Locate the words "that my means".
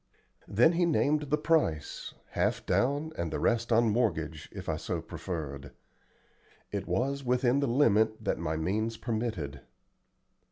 8.23-8.97